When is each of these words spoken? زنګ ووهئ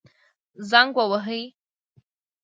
زنګ 0.69 0.95
ووهئ 0.97 1.43